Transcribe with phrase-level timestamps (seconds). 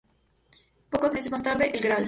[0.89, 1.99] Pocos meses más tarde, el Gral.